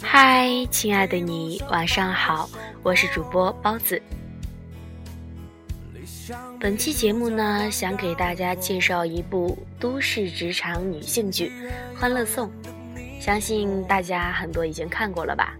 [0.00, 2.48] 嗨，亲爱的你，晚上好，
[2.82, 4.00] 我是主播包子。
[6.60, 11.52] 本期节目呢，想给大家介绍一部都市职场女性剧
[11.98, 12.50] 《欢乐颂》，
[13.20, 15.56] 相信大家很多已经看过了吧？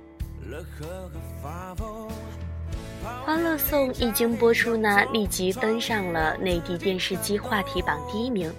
[3.24, 8.52] 《欢乐颂》一经播出呢，立即登上了内地电视机话题榜第一名，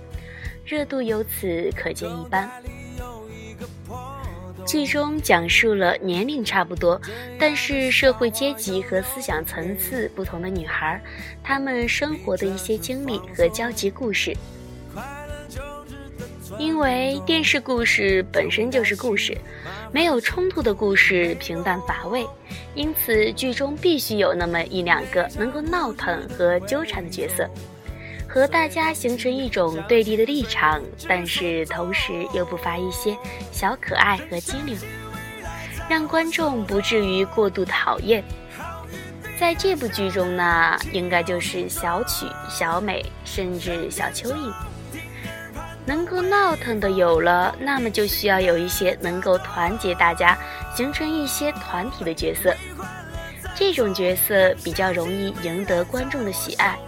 [0.66, 2.50] 热度由此可见一斑。
[4.66, 6.99] 剧中讲述了年龄差不多，
[7.40, 11.02] 但是社会阶级和思想层次不同的女孩，
[11.44, 14.35] 她们生活的一些经历和交集故事。
[16.59, 19.35] 因为电视故事本身就是故事，
[19.91, 22.26] 没有冲突的故事平淡乏味，
[22.76, 27.49] 因此剧中必须有那么一两个能够闹腾和纠缠的角色，
[28.34, 33.15] 和大家形成一种对立的立场，但是同时又不乏一些
[33.51, 34.76] 小可爱和机灵，
[35.87, 38.23] 让观众不至于过度讨厌。
[39.37, 44.51] 在这部剧中呢，应该就是小曲、小美，甚至小蚯蚓。
[45.85, 50.35] 能够闹腾的有了，那么就需要有一些能够团结大家、
[50.76, 52.51] 形成一些团体的角色。
[53.54, 56.79] 这种角色比较容易赢得观众的喜爱，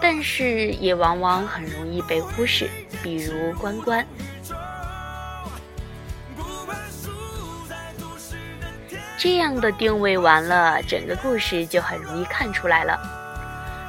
[0.00, 2.68] 但是也往往很容易被忽视，
[3.02, 4.06] 比如关关。
[9.18, 12.98] 这样的定位完了，整个故事就很容易看出来了。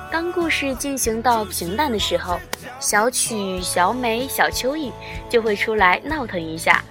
[0.09, 2.39] 当故事进行到平淡的时候，
[2.80, 4.92] 小曲、小美、小蚯蚓
[5.30, 6.81] 就会出来闹腾一下。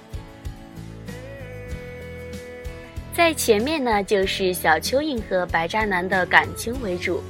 [3.14, 7.22] 在前面呢，就是小蚯蚓和白渣男的感情为主，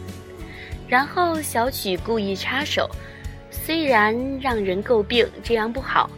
[0.89, 2.89] 然后小曲故意插手，
[3.51, 6.09] 虽然让人诟病这样不好，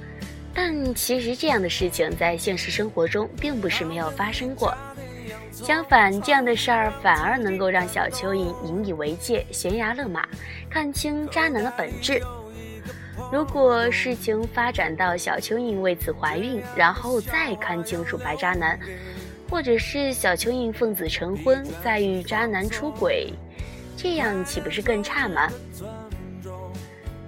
[0.52, 4.76] 但其实这样的事情在现实生活中并不是没有发生过。
[5.50, 10.26] 相反，这样的事儿反而能够让小蚯蚓引以为戒，悬崖勒马，
[10.70, 12.22] 看清渣男的本质。
[13.32, 18.78] 如果事情发展到小蚯蚓为此怀孕，然后再看清楚白渣男，
[19.50, 23.32] 或者是小蚯蚓奉子成婚，再与渣男出轨，
[24.00, 25.48] 这样岂不是更差吗？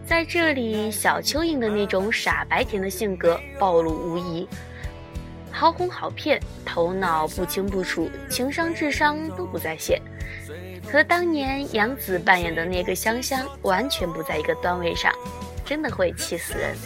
[0.07, 4.49] 在这里，小蚯蚓的那种傻白甜的性格暴露无遗。
[5.51, 10.01] 好哄好骗，头脑不清不楚，情商智商都不在线，
[10.93, 15.13] 和当年杨紫扮演的那个香香完全不在一个段位上，
[15.65, 16.77] 真的会气死人。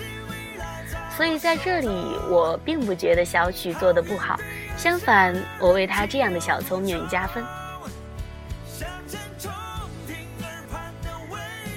[1.15, 1.89] 所以在这里，
[2.31, 4.41] 我并不觉得小曲做的不好，
[4.79, 7.45] 相反，我为她这样的小聪明加分。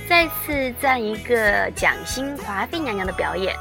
[0.07, 3.53] 再次赞一个蒋欣华妃娘娘的表演。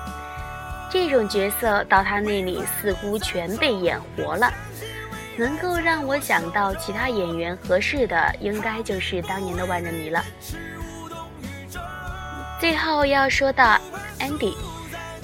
[0.88, 4.52] 这种角色到她那里似乎全被演活了，
[5.36, 10.24] 能够让我想到其他演员合适的，应该就是当年的万人迷了。
[12.60, 13.78] 最后要说到
[14.20, 14.54] Andy，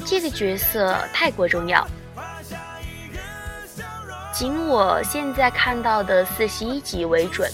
[0.04, 1.86] 这个角色太过重要。
[4.32, 7.48] 仅我现在看到的四十一集为准，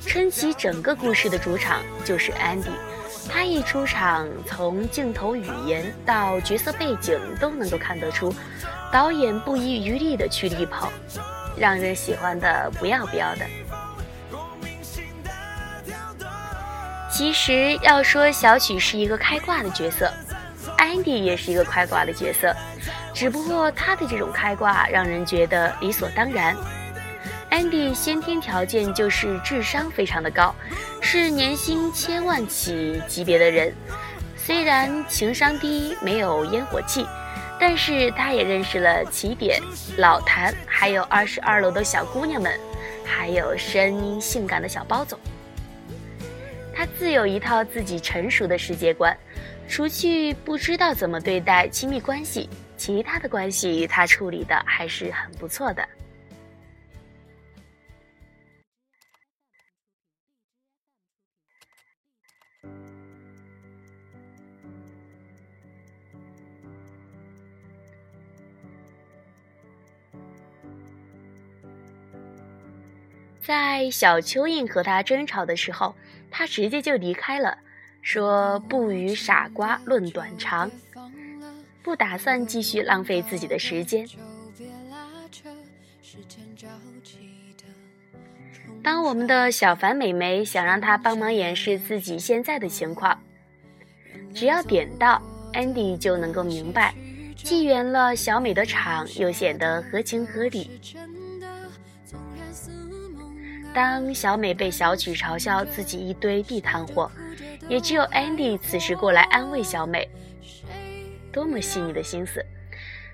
[0.00, 2.72] 撑起整个故事的主场就是 Andy。
[3.32, 8.32] 他一出场，从镜头语言到角色背景都能够看得出，
[8.92, 10.90] 导演不遗余力的去力捧，
[11.56, 13.46] 让人喜欢的不要不要的。
[17.10, 20.12] 其实要说小曲是一个开挂的角色
[20.78, 22.54] ，Andy 也是一个开挂的角色，
[23.14, 26.54] 只不过他的这种开挂让人觉得理所当然。
[27.50, 30.54] Andy 先天条件就是智商非常的高，
[31.14, 33.70] 是年薪千万起级别的人。
[34.34, 37.06] 虽然情商低，没有烟火气，
[37.60, 39.60] 但是他也认识了起点、
[39.98, 42.58] 老谭，还有二十二楼的小姑娘们，
[43.04, 45.18] 还有声音性感的小包总。
[46.74, 49.14] 他自有一套自己成熟的世界观，
[49.68, 52.48] 除去不知道怎么对待亲密关系，
[52.78, 55.86] 其他的关系他处理的还是很不错的。
[73.44, 75.96] 在小蚯蚓和他争吵的时候，
[76.30, 77.58] 他直接就离开了，
[78.00, 80.70] 说不与傻瓜论短长，
[81.82, 84.06] 不打算继续浪费自己的时间。
[88.82, 93.20] 当我们的小凡美眉想让他帮忙掩饰自己现在的情况，
[94.32, 95.20] 只要点到
[95.52, 96.94] Andy 就能够明白，
[97.36, 100.80] 既圆了小美的场，又显得合情合理。
[103.74, 107.10] 当小美被小曲嘲笑自己一堆地摊货，
[107.68, 110.08] 也只有 Andy 此时过来安慰小美，
[111.32, 112.44] 多么细腻的心思！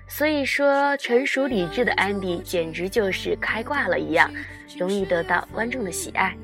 [0.07, 4.29] 所以说，成熟理智的 Andy 简直就是开挂了一样，
[4.77, 6.35] 容易得到观众的喜爱。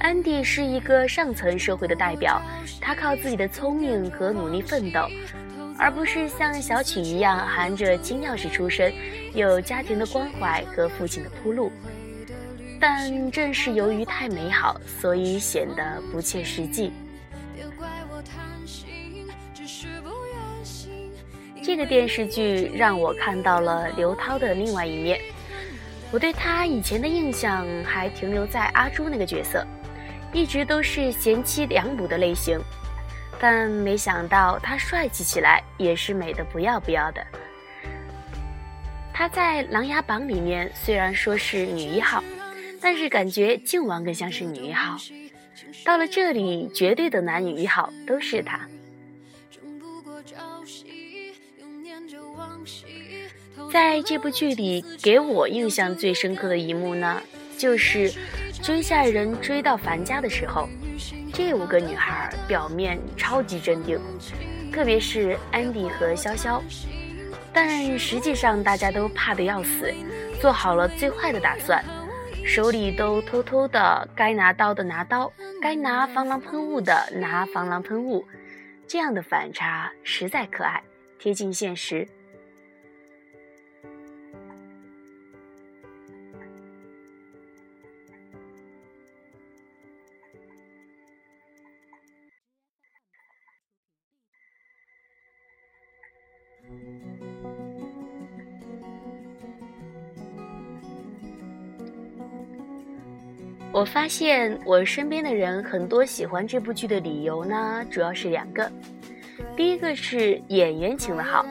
[0.00, 2.40] Andy 是一个上层社会的代表，
[2.80, 5.08] 他靠自己的聪明和努力奋斗，
[5.78, 8.92] 而不是像小曲一样含着金钥匙出生，
[9.32, 11.72] 有家庭的关怀和父亲的铺路。
[12.82, 16.92] 但正是由于太美好，所以显得不切实际。
[21.62, 25.20] 这个电视剧让我看到了刘涛的另外一面。
[26.10, 29.64] 我对他以前的印象还停留在阿朱那个角色，
[30.32, 32.60] 一直都是贤妻良母的类型。
[33.38, 37.24] 但没想到他帅气起来也是美的不要不要的。
[39.12, 42.20] 他在《琅琊榜》里面虽然说是女一号。
[42.82, 44.96] 但是感觉靖王更像是女一号，
[45.84, 48.68] 到了这里，绝对的男女一号都是他。
[53.72, 57.22] 在这部剧里，给我印象最深刻的一幕呢，
[57.56, 58.12] 就是
[58.62, 60.68] 追下人追到樊家的时候，
[61.32, 63.98] 这五个女孩表面超级镇定，
[64.72, 66.60] 特别是安迪和潇潇，
[67.52, 69.94] 但实际上大家都怕得要死，
[70.40, 71.82] 做好了最坏的打算。
[72.44, 78.26] 手里都偷偷的，该拿刀的拿刀，该拿防狼喷雾的拿防狼喷雾，
[78.86, 80.82] 这样的反差实在可爱，
[81.18, 82.06] 贴近现实。
[103.72, 108.70] 我发现我身边的人很多喜欢这部剧的理由呢，主要是两个。
[109.56, 111.46] 第一个是演员请的好，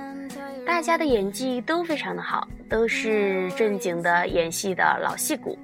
[0.63, 5.57] 大家的演技都非常的好，都是正经的演戏的老戏骨。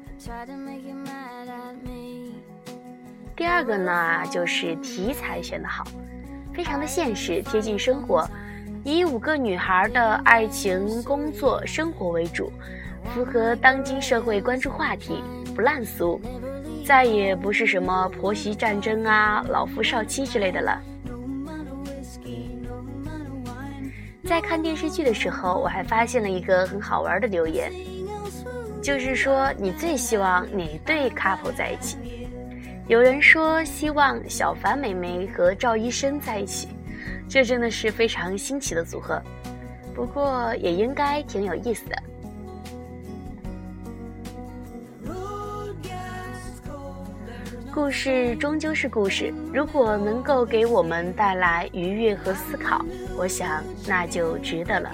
[3.36, 5.84] 第二个呢，就是题材选的好，
[6.56, 8.28] 非常的现实，贴近生活，
[8.84, 12.52] 以五个女孩的爱情、工作、生活为主，
[13.14, 15.24] 符合当今社会关注话题，
[15.56, 16.20] 不烂俗。
[16.88, 20.82] 再也不是什么婆媳战争啊、老夫少妻之类的了。
[24.24, 27.74] 在看电视剧的时候，我还发现了一个很好玩的留言，
[28.82, 31.98] 就是说你最希望哪对 couple 在一起？
[32.88, 36.70] 有人说希望小凡美眉和赵医生在一起，
[37.28, 39.22] 这真的是非常新奇的组合，
[39.94, 42.02] 不过也应该挺有意思的。
[47.78, 52.84] 故事终究是故事，如果能够给我们带来愉悦和思考，
[53.16, 54.92] 我想那就值得了。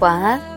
[0.00, 0.55] 晚安。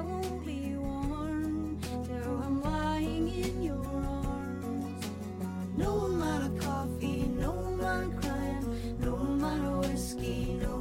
[10.30, 10.79] Latino.